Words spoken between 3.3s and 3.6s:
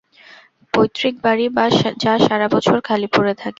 থাকে।